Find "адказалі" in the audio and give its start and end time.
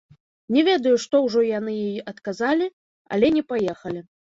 2.13-2.73